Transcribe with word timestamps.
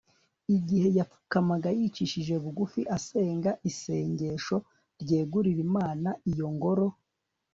igihe 0.55 0.87
yapfukamaga 0.97 1.69
yicishije 1.77 2.33
bugufi 2.43 2.81
asenga 2.97 3.51
isengesho 3.69 4.55
ryeguriraga 5.01 5.61
imana 5.67 6.09
iyo 6.31 6.47
ngoro 6.55 6.87